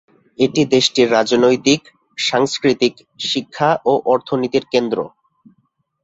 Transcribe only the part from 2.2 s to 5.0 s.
সাংস্কৃতিক, শিক্ষা ও অর্থনীতির কেন্দ্র।